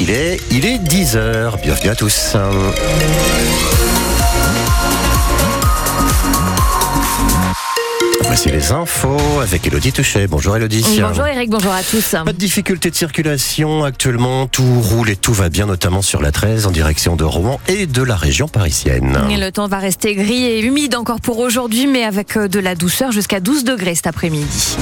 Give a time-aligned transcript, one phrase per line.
[0.00, 0.40] qu'il est.
[0.50, 1.60] Il est 10h.
[1.62, 2.34] Bienvenue à tous.
[8.22, 10.26] Voici les infos avec Elodie Touchet.
[10.26, 10.82] Bonjour Elodie.
[11.02, 12.12] Bonjour Eric, bonjour à tous.
[12.12, 14.46] Pas de difficulté de circulation actuellement.
[14.46, 17.86] Tout roule et tout va bien, notamment sur la 13 en direction de Rouen et
[17.86, 19.18] de la région parisienne.
[19.30, 22.58] Et le temps va rester gris et humide encore pour aujourd'hui, mais avec euh, de
[22.58, 24.76] la douceur jusqu'à 12 degrés cet après-midi.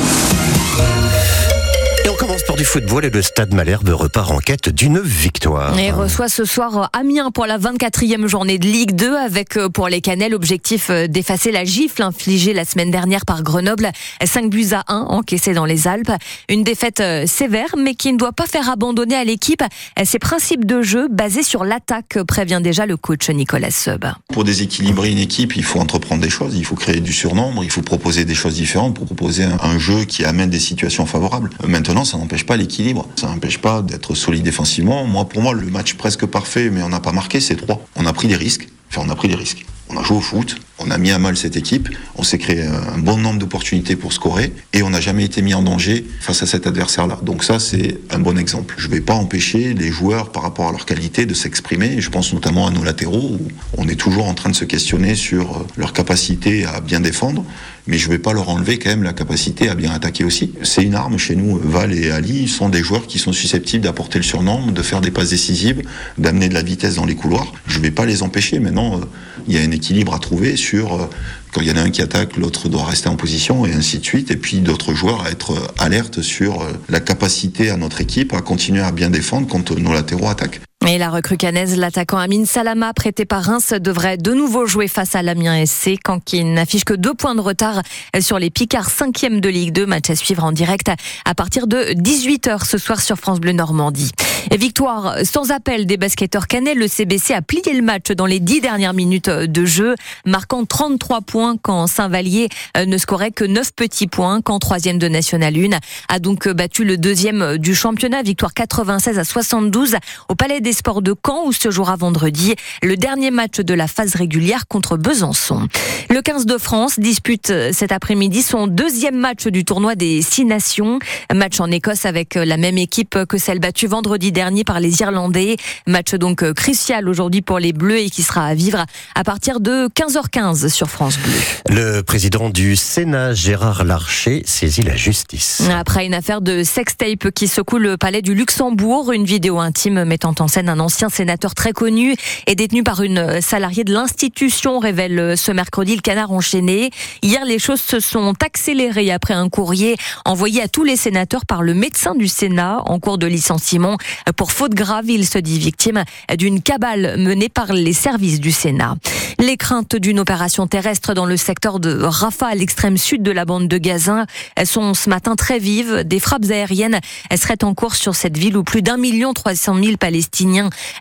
[2.28, 5.78] Commence par du football et le Stade Malherbe repart en quête d'une victoire.
[5.78, 9.88] Et reçoit ce soir Amiens pour la 24e journée de Ligue 2 avec euh, pour
[9.88, 13.90] les Canels l'objectif euh, d'effacer la gifle infligée la semaine dernière par Grenoble.
[14.22, 16.12] 5 buts à 1 encaissés dans les Alpes.
[16.50, 19.64] Une défaite euh, sévère mais qui ne doit pas faire abandonner à l'équipe
[20.04, 24.04] ses principes de jeu basés sur l'attaque, prévient déjà le coach Nicolas Seub.
[24.30, 27.70] Pour déséquilibrer une équipe, il faut entreprendre des choses, il faut créer du surnombre, il
[27.70, 31.48] faut proposer des choses différentes pour proposer un jeu qui amène des situations favorables.
[31.66, 33.06] Maintenant, ça n'empêche pas l'équilibre.
[33.16, 35.04] Ça n'empêche pas d'être solide défensivement.
[35.04, 37.84] Moi, pour moi, le match presque parfait, mais on n'a pas marqué, c'est trois.
[37.96, 38.68] On a pris des risques.
[38.90, 39.66] Enfin, on a pris des risques.
[39.90, 42.62] On a joué au foot, on a mis à mal cette équipe, on s'est créé
[42.62, 46.42] un bon nombre d'opportunités pour scorer et on n'a jamais été mis en danger face
[46.42, 47.18] à cet adversaire-là.
[47.22, 48.74] Donc ça, c'est un bon exemple.
[48.78, 52.00] Je ne vais pas empêcher les joueurs par rapport à leur qualité de s'exprimer.
[52.00, 55.14] Je pense notamment à nos latéraux où on est toujours en train de se questionner
[55.14, 57.44] sur leur capacité à bien défendre
[57.88, 60.52] mais je ne vais pas leur enlever quand même la capacité à bien attaquer aussi.
[60.62, 61.58] C'est une arme chez nous.
[61.58, 65.10] Val et Ali sont des joueurs qui sont susceptibles d'apporter le surnom, de faire des
[65.10, 65.82] passes décisives,
[66.18, 67.50] d'amener de la vitesse dans les couloirs.
[67.66, 68.60] Je ne vais pas les empêcher.
[68.60, 69.00] Maintenant,
[69.48, 71.06] il y a un équilibre à trouver euh,
[71.52, 73.98] quand il y en a un qui attaque, l'autre doit rester en position et ainsi
[73.98, 74.30] de suite.
[74.30, 78.40] Et puis d'autres joueurs à être alertes sur euh, la capacité à notre équipe à
[78.40, 80.60] continuer à bien défendre quand nos latéraux attaquent.
[80.90, 85.14] Et la recrue canaise, l'attaquant Amin Salama, prêté par Reims, devrait de nouveau jouer face
[85.14, 87.82] à l'Amiens SC quand il n'affiche que deux points de retard
[88.20, 89.84] sur les Picards 5e de Ligue 2.
[89.84, 90.90] Match à suivre en direct
[91.26, 94.12] à partir de 18h ce soir sur France Bleu Normandie.
[94.50, 96.72] Victoire sans appel des basketteurs canais.
[96.72, 101.20] Le CBC a plié le match dans les dix dernières minutes de jeu, marquant 33
[101.20, 105.76] points quand Saint-Vallier ne scorait que 9 petits points, quand troisième de National 1
[106.08, 108.22] a donc battu le deuxième du championnat.
[108.22, 109.96] Victoire 96 à 72
[110.30, 113.74] au Palais des des Sports de Caen où se jouera vendredi le dernier match de
[113.74, 115.66] la phase régulière contre Besançon.
[116.08, 121.00] Le 15 de France dispute cet après-midi son deuxième match du tournoi des Six Nations.
[121.34, 125.56] Match en Écosse avec la même équipe que celle battue vendredi dernier par les Irlandais.
[125.86, 128.84] Match donc crucial aujourd'hui pour les Bleus et qui sera à vivre
[129.16, 131.74] à partir de 15h15 sur France Bleu.
[131.74, 135.62] Le président du Sénat, Gérard Larcher, saisit la justice.
[135.76, 140.34] Après une affaire de sextape qui secoue le palais du Luxembourg, une vidéo intime mettant
[140.38, 142.14] en scène un ancien sénateur très connu
[142.46, 146.90] est détenu par une salariée de l'institution, révèle ce mercredi le canard enchaîné.
[147.22, 151.62] Hier, les choses se sont accélérées après un courrier envoyé à tous les sénateurs par
[151.62, 153.96] le médecin du Sénat en cours de licenciement
[154.36, 155.08] pour faute grave.
[155.08, 156.04] Il se dit victime
[156.36, 158.96] d'une cabale menée par les services du Sénat.
[159.38, 163.44] Les craintes d'une opération terrestre dans le secteur de Rafah, à l'extrême sud de la
[163.44, 164.26] bande de Gaza,
[164.64, 166.02] sont ce matin très vives.
[166.04, 167.00] Des frappes aériennes
[167.36, 170.47] seraient en cours sur cette ville où plus d'un million trois cent mille Palestiniens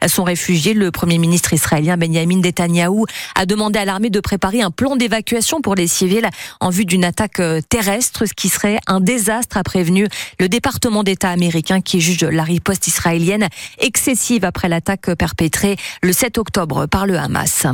[0.07, 0.73] sont réfugiés.
[0.73, 5.61] Le premier ministre israélien Benjamin Netanyahou a demandé à l'armée de préparer un plan d'évacuation
[5.61, 10.07] pour les civils en vue d'une attaque terrestre, ce qui serait un désastre, a prévenu
[10.39, 13.47] le département d'État américain qui juge la riposte israélienne
[13.79, 17.65] excessive après l'attaque perpétrée le 7 octobre par le Hamas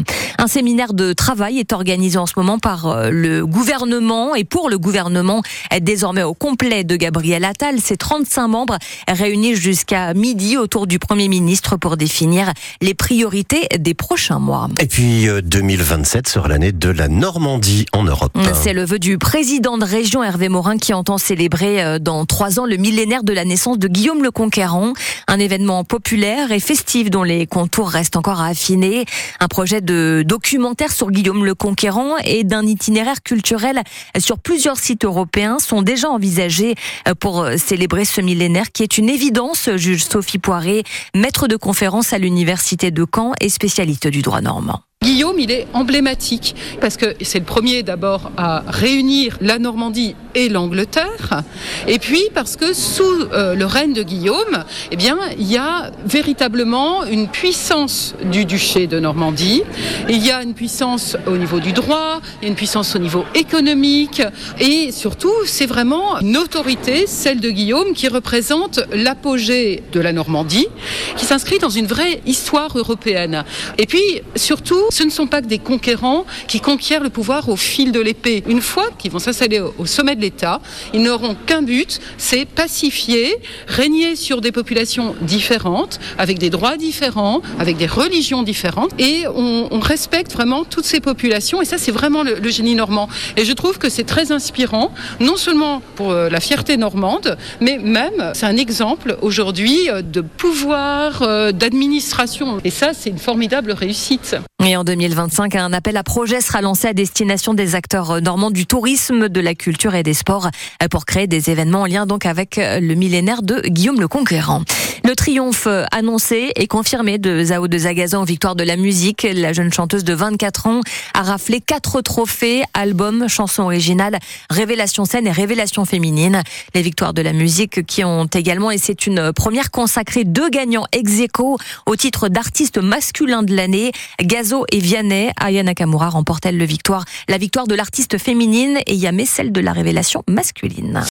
[0.53, 4.78] séminaire de travail est organisé en ce moment par euh, le gouvernement et pour le
[4.78, 5.41] gouvernement
[5.81, 7.79] désormais au complet de Gabriel Attal.
[7.79, 12.51] Ses 35 membres réunis jusqu'à midi autour du Premier ministre pour définir
[12.81, 14.69] les priorités des prochains mois.
[14.79, 18.38] Et puis 2027 euh, sera l'année de la Normandie en Europe.
[18.53, 22.59] C'est le vœu du président de région Hervé Morin qui entend célébrer euh, dans trois
[22.59, 24.94] ans le millénaire de la naissance de Guillaume le Conquérant.
[25.28, 29.06] Un événement populaire et festif dont les contours restent encore à affiner.
[29.40, 33.81] Un projet de documentaire sur Guillaume le Conquérant et d'un itinéraire culturel
[34.18, 36.75] sur plusieurs sites européens sont déjà envisagés
[37.19, 40.84] pour célébrer ce millénaire qui est une évidence, juge Sophie Poiré,
[41.16, 44.81] maître de conférence à l'université de Caen et spécialiste du droit normand.
[45.03, 50.50] Guillaume, il est emblématique parce que c'est le premier d'abord à réunir la Normandie et
[50.50, 51.44] l'Angleterre,
[51.88, 55.91] et puis parce que sous euh, le règne de Guillaume, eh bien, il y a
[56.05, 59.61] véritablement une puissance du duché de Normandie.
[60.09, 62.99] Il y a une puissance au niveau du droit, il y a une puissance au
[62.99, 64.21] niveau économique,
[64.59, 70.67] et surtout, c'est vraiment une autorité, celle de Guillaume, qui représente l'apogée de la Normandie,
[71.15, 73.44] qui s'inscrit dans une vraie histoire européenne.
[73.77, 77.56] Et puis, surtout, Ce ne sont pas que des conquérants qui conquièrent le pouvoir au
[77.56, 78.44] fil de l'épée.
[78.48, 80.62] Une fois qu'ils vont s'installer au sommet de l'État,
[80.94, 83.36] ils n'auront qu'un but, c'est pacifier,
[83.66, 89.80] régner sur des populations différentes, avec des droits différents, avec des religions différentes, et on,
[89.80, 93.10] respecte vraiment toutes ces populations, et ça c'est vraiment le, génie normand.
[93.36, 97.80] Et je trouve que c'est très inspirant, non seulement pour euh, la fierté normande, mais
[97.80, 103.72] même c'est un exemple aujourd'hui euh, de pouvoir, euh, d'administration, et ça c'est une formidable
[103.72, 104.38] réussite.
[104.83, 109.39] 2025, un appel à projet sera lancé à destination des acteurs normands du tourisme, de
[109.39, 110.50] la culture et des sports
[110.91, 114.63] pour créer des événements en lien donc avec le millénaire de Guillaume le Conquérant.
[115.06, 119.27] Le triomphe annoncé et confirmé de Zao de Zagaza en victoire de la musique.
[119.30, 120.80] La jeune chanteuse de 24 ans
[121.13, 124.18] a raflé quatre trophées, album, chanson originale,
[124.50, 126.41] révélation scène et révélation féminine.
[126.74, 130.85] Les victoires de la musique qui ont également, et c'est une première consacrée, deux gagnants
[130.94, 133.91] ex aequo au titre d'artiste masculin de l'année.
[134.21, 135.31] Gazo et Vianney.
[135.39, 139.61] Aya Nakamura remporte elle le victoire, la victoire de l'artiste féminine et Yamé celle de
[139.61, 141.01] la révélation masculine.